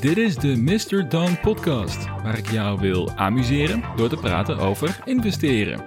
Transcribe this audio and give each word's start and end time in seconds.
Dit 0.00 0.16
is 0.16 0.36
de 0.36 0.56
Mr. 0.56 1.08
Don 1.08 1.40
podcast, 1.40 2.06
waar 2.06 2.38
ik 2.38 2.50
jou 2.50 2.80
wil 2.80 3.10
amuseren 3.10 3.82
door 3.96 4.08
te 4.08 4.16
praten 4.16 4.58
over 4.58 5.00
investeren. 5.04 5.84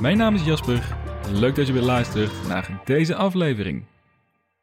Mijn 0.00 0.16
naam 0.16 0.34
is 0.34 0.44
Jasper, 0.44 0.96
leuk 1.32 1.54
dat 1.54 1.66
je 1.66 1.72
weer 1.72 1.82
luistert 1.82 2.32
naar 2.48 2.80
deze 2.84 3.14
aflevering. 3.14 3.84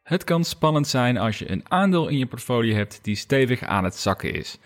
Het 0.04 0.24
kan 0.24 0.44
spannend 0.44 0.88
zijn 0.88 1.18
als 1.18 1.40
je 1.40 1.52
een 1.52 1.66
aandeel 1.68 2.08
in 2.08 2.18
je 2.18 2.26
portfolio 2.26 2.76
hebt 2.76 3.00
die 3.02 3.16
stevig 3.16 3.64
aan 3.64 3.84
het 3.84 3.96
zakken 3.96 4.34
is. 4.34 4.60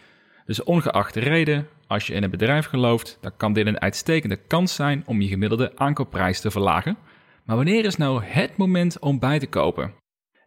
Dus 0.45 0.63
ongeacht 0.63 1.13
de 1.13 1.19
reden, 1.19 1.67
als 1.87 2.07
je 2.07 2.13
in 2.13 2.23
een 2.23 2.29
bedrijf 2.29 2.65
gelooft, 2.65 3.17
dan 3.21 3.31
kan 3.37 3.53
dit 3.53 3.67
een 3.67 3.81
uitstekende 3.81 4.35
kans 4.35 4.75
zijn 4.75 5.03
om 5.05 5.21
je 5.21 5.27
gemiddelde 5.27 5.71
aankoopprijs 5.75 6.41
te 6.41 6.51
verlagen. 6.51 6.97
Maar 7.43 7.55
wanneer 7.55 7.85
is 7.85 7.95
nou 7.95 8.23
het 8.23 8.57
moment 8.57 8.99
om 8.99 9.19
bij 9.19 9.39
te 9.39 9.47
kopen? 9.47 10.00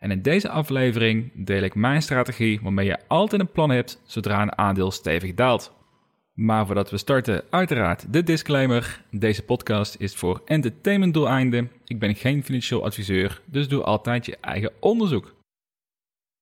En 0.04 0.10
in 0.10 0.22
deze 0.22 0.48
aflevering 0.48 1.30
deel 1.34 1.62
ik 1.62 1.74
mijn 1.74 2.02
strategie 2.02 2.60
waarmee 2.62 2.86
je 2.86 2.98
altijd 3.08 3.40
een 3.40 3.50
plan 3.50 3.70
hebt 3.70 4.00
zodra 4.06 4.42
een 4.42 4.58
aandeel 4.58 4.90
stevig 4.90 5.34
daalt. 5.34 5.72
Maar 6.34 6.66
voordat 6.66 6.90
we 6.90 6.96
starten, 6.96 7.44
uiteraard 7.50 8.12
de 8.12 8.22
disclaimer. 8.22 9.04
Deze 9.10 9.42
podcast 9.42 9.96
is 9.98 10.14
voor 10.14 10.42
entertainment 10.44 11.14
doeleinden. 11.14 11.70
Ik 11.84 11.98
ben 11.98 12.14
geen 12.14 12.44
financieel 12.44 12.84
adviseur, 12.84 13.40
dus 13.44 13.68
doe 13.68 13.82
altijd 13.82 14.26
je 14.26 14.36
eigen 14.40 14.72
onderzoek. 14.80 15.34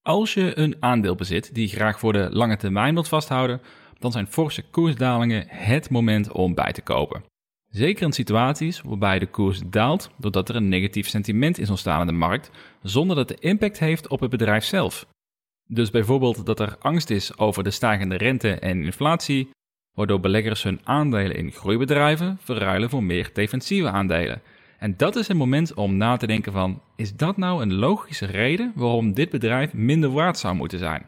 Als 0.03 0.35
je 0.35 0.59
een 0.59 0.77
aandeel 0.81 1.15
bezit 1.15 1.55
die 1.55 1.69
je 1.69 1.77
graag 1.77 1.99
voor 1.99 2.13
de 2.13 2.29
lange 2.31 2.57
termijn 2.57 2.95
wilt 2.95 3.09
vasthouden, 3.09 3.61
dan 3.99 4.13
zijn 4.13 4.27
forse 4.27 4.63
koersdalingen 4.71 5.45
het 5.49 5.91
moment 5.91 6.33
om 6.33 6.55
bij 6.55 6.73
te 6.73 6.83
kopen. 6.83 7.25
Zeker 7.73 8.07
in 8.07 8.13
situaties 8.13 8.81
waarbij 8.81 9.19
de 9.19 9.27
koers 9.27 9.61
daalt 9.67 10.11
doordat 10.17 10.49
er 10.49 10.57
een 10.57 10.69
negatief 10.69 11.09
sentiment 11.09 11.59
is 11.59 11.71
ontstaan 11.71 12.01
in 12.01 12.07
de 12.07 12.13
markt, 12.13 12.51
zonder 12.83 13.17
dat 13.17 13.29
de 13.29 13.37
impact 13.41 13.79
heeft 13.79 14.09
op 14.09 14.21
het 14.21 14.31
bedrijf 14.31 14.65
zelf. 14.65 15.07
Dus 15.69 15.91
bijvoorbeeld 15.91 16.47
dat 16.47 16.61
er 16.61 16.77
angst 16.79 17.11
is 17.11 17.39
over 17.39 17.65
de 17.65 17.71
stijgende 17.71 18.17
rente 18.17 18.51
en 18.51 18.85
inflatie, 18.85 19.51
waardoor 19.97 20.21
beleggers 20.21 20.63
hun 20.63 20.81
aandelen 20.85 21.37
in 21.37 21.53
groeibedrijven 21.53 22.39
verruilen 22.41 22.91
voor 22.91 23.03
meer 23.03 23.31
defensieve 23.33 23.89
aandelen. 23.89 24.43
En 24.79 24.97
dat 24.97 25.17
is 25.17 25.29
het 25.29 25.37
moment 25.37 25.75
om 25.75 25.97
na 25.97 26.17
te 26.17 26.27
denken 26.27 26.53
van, 26.53 26.83
is 26.97 27.17
dat 27.17 27.37
nou 27.37 27.63
een 27.63 27.75
logische 27.75 28.27
reden 28.27 28.73
waarom 28.75 29.15
dit 29.15 29.31
bedrijf 29.31 29.73
minder 29.73 30.11
waard 30.11 30.39
zou 30.39 30.55
moeten 30.55 30.79
zijn? 30.79 31.07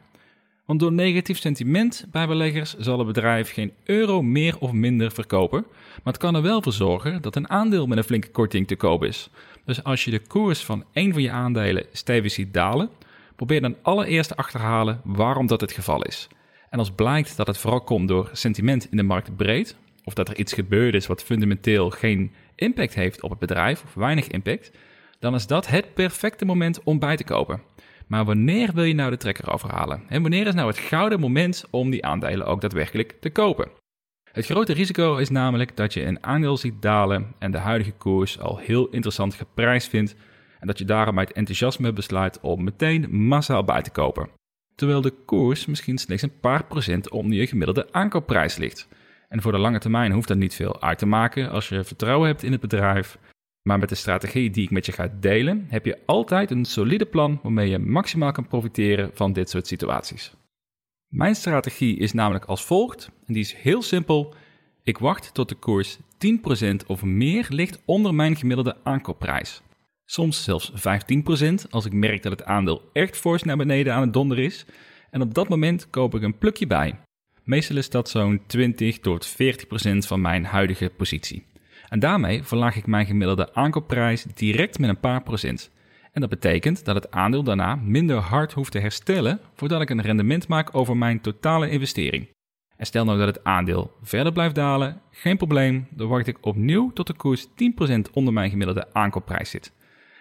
Want 0.65 0.81
door 0.81 0.93
negatief 0.93 1.39
sentiment 1.39 2.07
bij 2.11 2.27
beleggers 2.27 2.75
zal 2.79 2.99
het 2.99 3.07
bedrijf 3.07 3.53
geen 3.53 3.73
euro 3.85 4.23
meer 4.23 4.59
of 4.59 4.73
minder 4.73 5.13
verkopen, 5.13 5.67
maar 6.03 6.13
het 6.13 6.23
kan 6.23 6.35
er 6.35 6.43
wel 6.43 6.63
voor 6.63 6.73
zorgen 6.73 7.23
dat 7.23 7.37
een 7.37 7.51
aandeel 7.51 7.87
met 7.87 7.99
een 7.99 8.05
flinke 8.05 8.31
korting 8.31 8.67
te 8.67 8.77
koop 8.77 9.05
is. 9.05 9.31
Dus 9.65 9.85
als 9.85 10.05
je 10.05 10.11
de 10.11 10.19
koers 10.19 10.61
van 10.61 10.85
één 10.93 11.13
van 11.13 11.23
je 11.23 11.31
aandelen 11.31 11.87
stevig 11.93 12.33
ziet 12.33 12.55
dalen, 12.55 12.91
probeer 13.37 13.61
dan 13.61 13.77
allereerst 13.83 14.29
te 14.29 14.37
achterhalen 14.37 15.01
waarom 15.05 15.47
dat 15.47 15.61
het 15.61 15.73
geval 15.73 16.03
is. 16.03 16.29
En 16.71 16.79
als 16.79 16.91
blijkt 16.91 17.37
dat 17.37 17.47
het 17.47 17.59
vooral 17.59 17.81
komt 17.81 18.09
door 18.09 18.31
sentiment 18.33 18.91
in 18.91 18.97
de 18.97 19.03
markt 19.03 19.37
breed, 19.37 19.77
of 20.05 20.15
dat 20.15 20.29
er 20.29 20.39
iets 20.39 20.53
gebeurd 20.53 20.95
is 20.95 21.07
wat 21.07 21.23
fundamenteel 21.23 21.91
geen 21.91 22.33
impact 22.55 22.95
heeft 22.95 23.23
op 23.23 23.31
het 23.31 23.39
bedrijf, 23.39 23.83
of 23.83 23.95
weinig 23.95 24.27
impact, 24.27 24.71
dan 25.19 25.35
is 25.35 25.47
dat 25.47 25.67
het 25.67 25.95
perfecte 25.95 26.45
moment 26.45 26.83
om 26.83 26.99
bij 26.99 27.17
te 27.17 27.25
kopen. 27.25 27.61
Maar 28.07 28.25
wanneer 28.25 28.73
wil 28.73 28.85
je 28.85 28.95
nou 28.95 29.11
de 29.11 29.17
trekker 29.17 29.53
overhalen? 29.53 30.03
En 30.09 30.23
wanneer 30.23 30.47
is 30.47 30.55
nou 30.55 30.69
het 30.69 30.79
gouden 30.79 31.21
moment 31.21 31.65
om 31.71 31.91
die 31.91 32.05
aandelen 32.05 32.47
ook 32.47 32.61
daadwerkelijk 32.61 33.17
te 33.21 33.31
kopen? 33.31 33.69
Het 34.33 34.47
grote 34.47 34.73
risico 34.73 35.17
is 35.17 35.31
namelijk 35.31 35.77
dat 35.77 35.95
je 35.95 36.05
een 36.05 36.25
aandeel 36.25 36.57
ziet 36.57 36.83
dalen 36.83 37.35
en 37.39 37.51
de 37.51 37.59
huidige 37.59 37.93
koers 37.93 38.39
al 38.39 38.57
heel 38.57 38.89
interessant 38.89 39.35
geprijsd 39.35 39.89
vindt 39.89 40.15
en 40.61 40.67
dat 40.67 40.79
je 40.79 40.85
daarom 40.85 41.19
uit 41.19 41.33
enthousiasme 41.33 41.93
besluit 41.93 42.41
om 42.41 42.65
meteen 42.65 43.27
massaal 43.27 43.65
bij 43.65 43.83
te 43.83 43.91
kopen. 43.91 44.29
Terwijl 44.75 45.01
de 45.01 45.15
koers 45.25 45.67
misschien 45.67 45.99
slechts 45.99 46.23
een 46.23 46.41
paar 46.41 46.65
procent 46.65 47.11
onder 47.11 47.39
je 47.39 47.47
gemiddelde 47.47 47.93
aankoopprijs 47.93 48.57
ligt. 48.57 48.89
En 49.29 49.43
voor 49.43 49.53
de 49.53 49.59
lange 49.59 49.79
termijn 49.79 50.13
hoeft 50.13 50.29
dat 50.29 50.37
niet 50.37 50.55
veel 50.55 50.83
uit 50.83 50.99
te 50.99 51.07
maken 51.07 51.51
als 51.51 51.69
je 51.69 51.85
vertrouwen 51.85 52.29
hebt 52.29 52.43
in 52.43 52.53
het 52.53 52.61
bedrijf 52.61 53.19
maar 53.65 53.79
met 53.79 53.89
de 53.89 53.95
strategie 53.95 54.51
die 54.51 54.65
ik 54.65 54.71
met 54.71 54.87
je 54.87 54.93
ga 54.93 55.13
delen, 55.21 55.67
heb 55.69 55.85
je 55.85 55.99
altijd 56.07 56.51
een 56.51 56.65
solide 56.65 57.07
plan 57.07 57.41
waarmee 57.43 57.69
je 57.69 57.79
maximaal 57.79 58.33
kan 58.33 58.47
profiteren 58.47 59.11
van 59.15 59.33
dit 59.33 59.51
soort 59.51 59.67
situaties. 59.67 60.33
Mijn 61.09 61.35
strategie 61.35 61.97
is 61.97 62.13
namelijk 62.13 62.45
als 62.45 62.65
volgt, 62.65 63.11
en 63.27 63.33
die 63.33 63.43
is 63.43 63.55
heel 63.55 63.83
simpel. 63.83 64.35
Ik 64.83 64.99
wacht 64.99 65.35
tot 65.35 65.49
de 65.49 65.55
koers 65.55 65.99
10% 65.99 66.87
of 66.87 67.03
meer 67.03 67.47
ligt 67.49 67.83
onder 67.85 68.15
mijn 68.15 68.37
gemiddelde 68.37 68.77
aankoopprijs. 68.83 69.63
Soms 70.05 70.45
zelfs 70.45 70.73
15% 70.73 70.75
als 71.71 71.85
ik 71.85 71.93
merk 71.93 72.23
dat 72.23 72.33
het 72.33 72.45
aandeel 72.45 72.91
echt 72.93 73.17
fors 73.17 73.43
naar 73.43 73.57
beneden 73.57 73.95
aan 73.95 74.01
het 74.01 74.13
donder 74.13 74.39
is. 74.39 74.67
En 75.11 75.23
op 75.23 75.35
dat 75.35 75.49
moment 75.49 75.91
koop 75.91 76.15
ik 76.15 76.23
een 76.23 76.39
plukje 76.39 76.67
bij. 76.67 76.99
Meestal 77.45 77.77
is 77.77 77.91
dat 77.91 78.09
zo'n 78.09 78.43
20 78.47 78.99
tot 78.99 79.33
40% 79.33 79.35
van 79.99 80.21
mijn 80.21 80.45
huidige 80.45 80.91
positie. 80.97 81.45
En 81.95 82.01
daarmee 82.01 82.43
verlaag 82.43 82.77
ik 82.77 82.87
mijn 82.87 83.07
gemiddelde 83.07 83.55
aankoopprijs 83.55 84.23
direct 84.23 84.79
met 84.79 84.89
een 84.89 85.01
paar 85.01 85.23
procent. 85.23 85.71
En 86.13 86.21
dat 86.21 86.31
betekent 86.31 86.85
dat 86.85 86.95
het 86.95 87.11
aandeel 87.11 87.43
daarna 87.43 87.75
minder 87.75 88.17
hard 88.17 88.53
hoeft 88.53 88.73
te 88.73 88.79
herstellen 88.79 89.41
voordat 89.55 89.81
ik 89.81 89.91
een 89.91 90.03
rendement 90.03 90.49
maak 90.49 90.75
over 90.77 90.97
mijn 90.97 91.21
totale 91.21 91.71
investering. 91.71 92.29
En 92.77 92.87
stel 92.87 93.05
nou 93.05 93.19
dat 93.19 93.27
het 93.27 93.45
aandeel 93.45 93.93
verder 94.03 94.33
blijft 94.33 94.55
dalen, 94.55 95.01
geen 95.11 95.37
probleem, 95.37 95.87
dan 95.91 96.09
wacht 96.09 96.27
ik 96.27 96.47
opnieuw 96.47 96.91
tot 96.93 97.07
de 97.07 97.15
koers 97.15 97.47
10% 97.49 97.51
onder 98.13 98.33
mijn 98.33 98.51
gemiddelde 98.51 98.93
aankoopprijs 98.93 99.51
zit. 99.51 99.73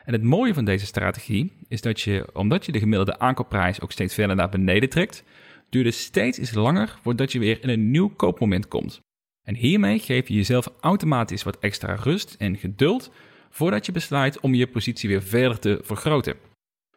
En 0.05 0.13
het 0.13 0.23
mooie 0.23 0.53
van 0.53 0.65
deze 0.65 0.85
strategie 0.85 1.53
is 1.67 1.81
dat 1.81 2.01
je, 2.01 2.29
omdat 2.33 2.65
je 2.65 2.71
de 2.71 2.79
gemiddelde 2.79 3.19
aankoopprijs 3.19 3.81
ook 3.81 3.91
steeds 3.91 4.13
verder 4.13 4.35
naar 4.35 4.49
beneden 4.49 4.89
trekt, 4.89 5.23
duurt 5.69 5.85
het 5.85 5.95
steeds 5.95 6.39
iets 6.39 6.53
langer 6.53 6.97
voordat 7.01 7.31
je 7.31 7.39
weer 7.39 7.63
in 7.63 7.69
een 7.69 7.91
nieuw 7.91 8.09
koopmoment 8.09 8.67
komt. 8.67 9.01
En 9.43 9.55
hiermee 9.55 9.99
geef 9.99 10.27
je 10.27 10.33
jezelf 10.33 10.67
automatisch 10.79 11.43
wat 11.43 11.59
extra 11.59 11.95
rust 11.95 12.35
en 12.37 12.57
geduld 12.57 13.11
voordat 13.49 13.85
je 13.85 13.91
besluit 13.91 14.39
om 14.39 14.53
je 14.53 14.67
positie 14.67 15.09
weer 15.09 15.23
verder 15.23 15.59
te 15.59 15.79
vergroten. 15.81 16.35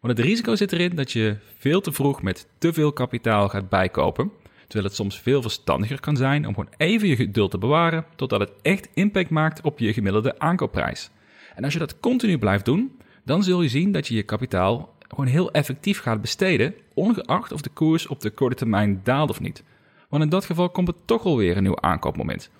Want 0.01 0.19
het 0.19 0.27
risico 0.27 0.55
zit 0.55 0.73
erin 0.73 0.97
dat 0.97 1.13
je 1.13 1.37
veel 1.59 1.81
te 1.81 1.93
vroeg 1.93 2.23
met 2.23 2.49
te 2.59 2.73
veel 2.73 2.93
kapitaal 2.93 3.49
gaat 3.49 3.69
bijkopen, 3.69 4.31
terwijl 4.63 4.85
het 4.85 4.95
soms 4.95 5.21
veel 5.21 5.43
verstandiger 5.43 6.01
kan 6.01 6.17
zijn 6.17 6.47
om 6.47 6.55
gewoon 6.55 6.73
even 6.77 7.09
je 7.09 7.17
geduld 7.17 7.51
te 7.51 7.59
bewaren 7.59 8.05
totdat 8.17 8.41
het 8.41 8.53
echt 8.63 8.89
impact 8.95 9.31
maakt 9.31 9.61
op 9.61 9.79
je 9.79 9.93
gemiddelde 9.93 10.39
aankoopprijs. 10.39 11.11
En 11.55 11.65
als 11.65 11.73
je 11.73 11.79
dat 11.79 12.01
continu 12.01 12.39
blijft 12.39 12.65
doen, 12.65 12.99
dan 13.25 13.43
zul 13.43 13.63
je 13.63 13.69
zien 13.69 13.93
dat 13.93 14.07
je 14.07 14.15
je 14.15 14.23
kapitaal 14.23 14.95
gewoon 15.09 15.27
heel 15.27 15.51
effectief 15.51 16.01
gaat 16.01 16.21
besteden, 16.21 16.75
ongeacht 16.95 17.53
of 17.53 17.61
de 17.61 17.71
koers 17.71 18.07
op 18.07 18.21
de 18.21 18.31
korte 18.31 18.57
termijn 18.57 19.01
daalt 19.05 19.31
of 19.31 19.41
niet. 19.41 19.63
Want 20.09 20.23
in 20.23 20.29
dat 20.29 20.45
geval 20.45 20.71
komt 20.71 20.89
het 20.89 20.97
toch 21.05 21.25
alweer 21.25 21.57
een 21.57 21.63
nieuw 21.63 21.81
aankoopmoment. 21.81 22.51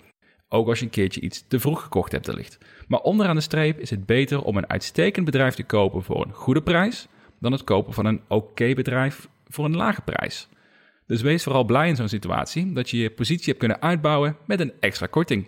Ook 0.49 0.67
als 0.67 0.79
je 0.79 0.85
een 0.85 0.91
keertje 0.91 1.21
iets 1.21 1.47
te 1.47 1.59
vroeg 1.59 1.81
gekocht 1.81 2.11
hebt 2.11 2.27
wellicht. 2.27 2.57
Maar 2.87 2.99
onderaan 2.99 3.35
de 3.35 3.41
streep 3.41 3.79
is 3.79 3.89
het 3.89 4.05
beter 4.05 4.43
om 4.43 4.57
een 4.57 4.69
uitstekend 4.69 5.25
bedrijf 5.25 5.55
te 5.55 5.63
kopen 5.63 6.03
voor 6.03 6.25
een 6.25 6.33
goede 6.33 6.61
prijs... 6.61 7.07
dan 7.39 7.51
het 7.51 7.63
kopen 7.63 7.93
van 7.93 8.05
een 8.05 8.21
oké 8.27 8.73
bedrijf 8.73 9.27
voor 9.47 9.65
een 9.65 9.75
lage 9.75 10.01
prijs. 10.01 10.47
Dus 11.05 11.21
wees 11.21 11.43
vooral 11.43 11.63
blij 11.63 11.87
in 11.87 11.95
zo'n 11.95 12.07
situatie 12.07 12.73
dat 12.73 12.89
je 12.89 12.97
je 12.97 13.09
positie 13.09 13.45
hebt 13.45 13.59
kunnen 13.59 13.81
uitbouwen 13.81 14.37
met 14.45 14.59
een 14.59 14.73
extra 14.79 15.05
korting. 15.05 15.47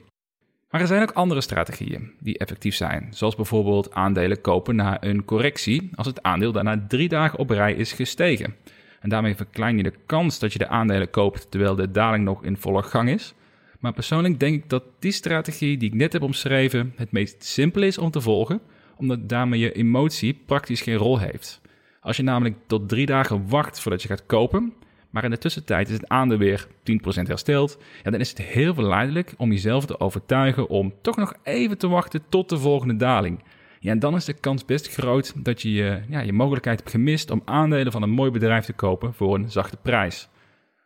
Maar 0.69 0.81
er 0.81 0.87
zijn 0.87 1.01
ook 1.01 1.11
andere 1.11 1.41
strategieën 1.41 2.11
die 2.19 2.37
effectief 2.37 2.75
zijn, 2.75 3.07
zoals 3.11 3.35
bijvoorbeeld 3.35 3.93
aandelen 3.93 4.41
kopen 4.41 4.75
na 4.75 5.03
een 5.03 5.25
correctie 5.25 5.89
als 5.95 6.07
het 6.07 6.23
aandeel 6.23 6.51
daarna 6.51 6.85
drie 6.87 7.09
dagen 7.09 7.39
op 7.39 7.49
rij 7.49 7.73
is 7.73 7.91
gestegen. 7.91 8.55
En 8.99 9.09
daarmee 9.09 9.35
verklein 9.35 9.77
je 9.77 9.83
de 9.83 9.93
kans 10.05 10.39
dat 10.39 10.53
je 10.53 10.59
de 10.59 10.67
aandelen 10.67 11.09
koopt 11.09 11.51
terwijl 11.51 11.75
de 11.75 11.91
daling 11.91 12.23
nog 12.23 12.43
in 12.43 12.57
volle 12.57 12.83
gang 12.83 13.09
is. 13.09 13.33
Maar 13.79 13.93
persoonlijk 13.93 14.39
denk 14.39 14.63
ik 14.63 14.69
dat 14.69 14.83
die 14.99 15.11
strategie 15.11 15.77
die 15.77 15.89
ik 15.89 15.95
net 15.95 16.13
heb 16.13 16.21
omschreven 16.21 16.93
het 16.95 17.11
meest 17.11 17.43
simpel 17.43 17.81
is 17.81 17.97
om 17.97 18.11
te 18.11 18.21
volgen, 18.21 18.61
omdat 18.95 19.29
daarmee 19.29 19.59
je 19.59 19.71
emotie 19.71 20.41
praktisch 20.45 20.81
geen 20.81 20.95
rol 20.95 21.19
heeft. 21.19 21.61
Als 22.01 22.17
je 22.17 22.23
namelijk 22.23 22.55
tot 22.67 22.89
drie 22.89 23.05
dagen 23.05 23.47
wacht 23.47 23.79
voordat 23.79 24.01
je 24.01 24.07
gaat 24.07 24.25
kopen, 24.25 24.73
maar 25.09 25.23
in 25.23 25.29
de 25.29 25.37
tussentijd 25.37 25.87
is 25.87 25.93
het 25.93 26.07
aandeel 26.07 26.37
weer 26.37 26.67
10% 26.67 26.72
hersteld, 27.03 27.78
ja, 28.03 28.11
dan 28.11 28.19
is 28.19 28.29
het 28.29 28.41
heel 28.41 28.73
verleidelijk 28.73 29.34
om 29.37 29.52
jezelf 29.52 29.85
te 29.85 29.99
overtuigen 29.99 30.69
om 30.69 30.93
toch 31.02 31.16
nog 31.16 31.34
even 31.43 31.78
te 31.78 31.87
wachten 31.87 32.22
tot 32.29 32.49
de 32.49 32.57
volgende 32.57 32.95
daling. 32.95 33.43
Ja, 33.79 33.91
en 33.91 33.99
dan 33.99 34.16
is 34.16 34.26
de 34.26 34.34
kans 34.34 34.66
best 34.66 34.90
groot 34.90 35.46
dat 35.46 35.61
je 35.61 35.72
je, 35.72 36.02
ja, 36.09 36.20
je 36.20 36.34
mogelijkheid 36.34 36.79
hebt 36.79 36.91
gemist 36.91 37.31
om 37.31 37.41
aandelen 37.46 37.91
van 37.91 38.02
een 38.02 38.09
mooi 38.09 38.31
bedrijf 38.31 38.66
te 38.66 38.73
kopen 38.73 39.14
voor 39.14 39.35
een 39.35 39.52
zachte 39.52 39.78
prijs. 39.78 40.29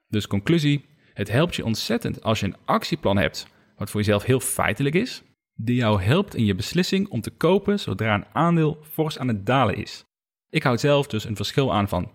Dus 0.08 0.28
conclusie, 0.28 0.86
het 1.14 1.32
helpt 1.32 1.56
je 1.56 1.66
ontzettend 1.66 2.24
als 2.24 2.40
je 2.40 2.46
een 2.46 2.56
actieplan 2.66 3.18
hebt, 3.18 3.48
wat 3.78 3.90
voor 3.90 4.00
jezelf 4.00 4.24
heel 4.24 4.40
feitelijk 4.40 4.96
is, 4.96 5.24
die 5.56 5.76
jou 5.76 6.02
helpt 6.02 6.36
in 6.36 6.46
je 6.46 6.56
beslissing 6.56 7.10
om 7.10 7.22
te 7.22 7.32
kopen 7.32 7.80
zodra 7.80 8.14
een 8.14 8.26
aandeel 8.34 8.78
fors 8.92 9.20
aan 9.20 9.28
het 9.28 9.46
dalen 9.46 9.76
is. 9.76 10.04
Ik 10.50 10.64
houd 10.64 10.80
zelf 10.80 11.08
dus 11.08 11.24
een 11.24 11.36
verschil 11.36 11.74
aan 11.74 11.88
van 11.88 12.12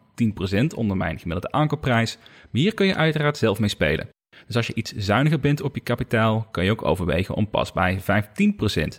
10% 0.55 0.67
onder 0.75 0.97
mijn 0.97 1.19
gemiddelde 1.19 1.57
aankoopprijs, 1.57 2.19
maar 2.19 2.49
hier 2.51 2.75
kun 2.75 2.87
je 2.87 2.95
uiteraard 2.95 3.37
zelf 3.37 3.59
mee 3.59 3.69
spelen. 3.69 4.09
Dus 4.47 4.57
als 4.57 4.67
je 4.67 4.75
iets 4.75 4.93
zuiniger 4.93 5.41
bent 5.41 5.61
op 5.61 5.75
je 5.75 5.81
kapitaal, 5.81 6.49
kan 6.51 6.65
je 6.65 6.71
ook 6.71 6.85
overwegen 6.85 7.35
om 7.35 7.51
pas 7.51 7.73
bij 7.73 8.01
15% 8.01 8.05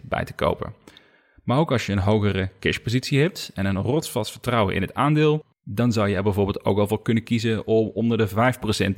bij 0.03 0.25
te 0.25 0.33
kopen. 0.33 0.73
Maar 1.49 1.57
ook 1.57 1.71
als 1.71 1.85
je 1.85 1.91
een 1.91 1.99
hogere 1.99 2.49
cashpositie 2.59 3.19
hebt 3.19 3.51
en 3.53 3.65
een 3.65 3.81
rotsvast 3.81 4.31
vertrouwen 4.31 4.75
in 4.75 4.81
het 4.81 4.93
aandeel, 4.93 5.43
dan 5.63 5.91
zou 5.91 6.09
je 6.09 6.15
er 6.15 6.23
bijvoorbeeld 6.23 6.65
ook 6.65 6.77
al 6.77 6.87
voor 6.87 7.01
kunnen 7.01 7.23
kiezen 7.23 7.67
om 7.67 7.91
onder 7.93 8.17
de 8.17 8.29
5% 8.29 8.33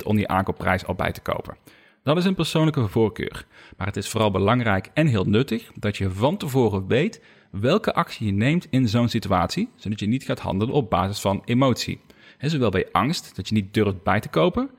om 0.04 0.16
die 0.16 0.28
aankoopprijs 0.28 0.86
al 0.86 0.94
bij 0.94 1.12
te 1.12 1.20
kopen. 1.20 1.56
Dat 2.02 2.16
is 2.16 2.24
een 2.24 2.34
persoonlijke 2.34 2.88
voorkeur, 2.88 3.46
maar 3.76 3.86
het 3.86 3.96
is 3.96 4.08
vooral 4.08 4.30
belangrijk 4.30 4.90
en 4.94 5.06
heel 5.06 5.24
nuttig 5.24 5.70
dat 5.74 5.96
je 5.96 6.10
van 6.10 6.36
tevoren 6.36 6.86
weet 6.86 7.22
welke 7.50 7.94
actie 7.94 8.26
je 8.26 8.32
neemt 8.32 8.66
in 8.70 8.88
zo'n 8.88 9.08
situatie, 9.08 9.68
zodat 9.76 10.00
je 10.00 10.06
niet 10.06 10.24
gaat 10.24 10.40
handelen 10.40 10.74
op 10.74 10.90
basis 10.90 11.20
van 11.20 11.42
emotie. 11.44 12.00
Zowel 12.38 12.70
bij 12.70 12.88
angst 12.92 13.36
dat 13.36 13.48
je 13.48 13.54
niet 13.54 13.74
durft 13.74 14.02
bij 14.02 14.20
te 14.20 14.28
kopen, 14.28 14.70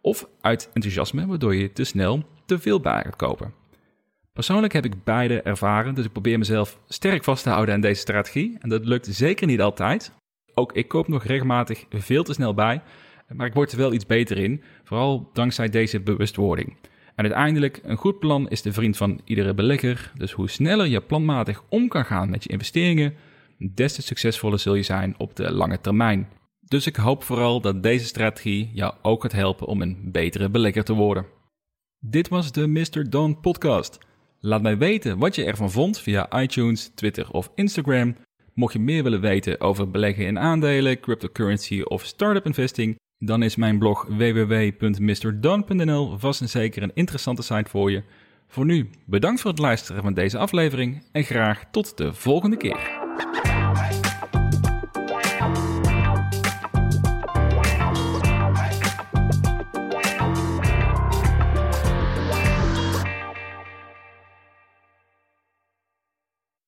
of 0.00 0.28
uit 0.40 0.70
enthousiasme 0.72 1.26
waardoor 1.26 1.54
je 1.54 1.72
te 1.72 1.84
snel 1.84 2.22
te 2.44 2.58
veel 2.58 2.80
bij 2.80 3.02
gaat 3.02 3.16
kopen. 3.16 3.61
Persoonlijk 4.32 4.72
heb 4.72 4.84
ik 4.84 5.04
beide 5.04 5.42
ervaren, 5.42 5.94
dus 5.94 6.04
ik 6.04 6.12
probeer 6.12 6.38
mezelf 6.38 6.78
sterk 6.88 7.24
vast 7.24 7.42
te 7.42 7.50
houden 7.50 7.74
aan 7.74 7.80
deze 7.80 8.00
strategie. 8.00 8.56
En 8.60 8.68
dat 8.68 8.84
lukt 8.84 9.06
zeker 9.06 9.46
niet 9.46 9.60
altijd. 9.60 10.12
Ook 10.54 10.72
ik 10.72 10.88
koop 10.88 11.08
nog 11.08 11.24
regelmatig 11.24 11.84
veel 11.90 12.22
te 12.22 12.32
snel 12.32 12.54
bij, 12.54 12.82
maar 13.28 13.46
ik 13.46 13.54
word 13.54 13.72
er 13.72 13.78
wel 13.78 13.92
iets 13.92 14.06
beter 14.06 14.38
in, 14.38 14.62
vooral 14.84 15.30
dankzij 15.32 15.68
deze 15.68 16.00
bewustwording. 16.00 16.76
En 17.14 17.24
uiteindelijk, 17.24 17.80
een 17.82 17.96
goed 17.96 18.18
plan 18.18 18.48
is 18.48 18.62
de 18.62 18.72
vriend 18.72 18.96
van 18.96 19.20
iedere 19.24 19.54
belegger. 19.54 20.12
Dus 20.14 20.32
hoe 20.32 20.50
sneller 20.50 20.86
je 20.86 21.00
planmatig 21.00 21.62
om 21.68 21.88
kan 21.88 22.04
gaan 22.04 22.30
met 22.30 22.42
je 22.42 22.48
investeringen, 22.50 23.14
des 23.58 23.94
te 23.94 24.02
succesvoller 24.02 24.58
zul 24.58 24.74
je 24.74 24.82
zijn 24.82 25.14
op 25.18 25.36
de 25.36 25.52
lange 25.52 25.80
termijn. 25.80 26.28
Dus 26.60 26.86
ik 26.86 26.96
hoop 26.96 27.22
vooral 27.22 27.60
dat 27.60 27.82
deze 27.82 28.04
strategie 28.04 28.70
jou 28.74 28.94
ook 29.02 29.22
gaat 29.22 29.32
helpen 29.32 29.66
om 29.66 29.82
een 29.82 29.98
betere 30.02 30.50
belegger 30.50 30.84
te 30.84 30.92
worden. 30.92 31.26
Dit 31.98 32.28
was 32.28 32.52
de 32.52 32.66
Mr. 32.66 33.10
Don 33.10 33.40
podcast. 33.40 33.98
Laat 34.44 34.62
mij 34.62 34.78
weten 34.78 35.18
wat 35.18 35.34
je 35.34 35.44
ervan 35.44 35.70
vond 35.70 35.98
via 35.98 36.40
iTunes, 36.40 36.90
Twitter 36.94 37.30
of 37.30 37.50
Instagram. 37.54 38.16
Mocht 38.54 38.72
je 38.72 38.78
meer 38.78 39.02
willen 39.02 39.20
weten 39.20 39.60
over 39.60 39.90
beleggen 39.90 40.26
in 40.26 40.38
aandelen, 40.38 41.00
cryptocurrency 41.00 41.80
of 41.80 42.04
startup 42.04 42.46
investing, 42.46 42.96
dan 43.18 43.42
is 43.42 43.56
mijn 43.56 43.78
blog 43.78 44.06
www.mrdon.nl 44.08 45.38
vast 46.18 46.40
en 46.40 46.48
zeker 46.48 46.82
een 46.82 46.90
interessante 46.94 47.42
site 47.42 47.70
voor 47.70 47.90
je. 47.90 48.02
Voor 48.48 48.64
nu, 48.64 48.90
bedankt 49.06 49.40
voor 49.40 49.50
het 49.50 49.60
luisteren 49.60 50.02
van 50.02 50.14
deze 50.14 50.38
aflevering 50.38 51.02
en 51.12 51.24
graag 51.24 51.64
tot 51.70 51.96
de 51.96 52.12
volgende 52.12 52.56
keer. 52.56 53.00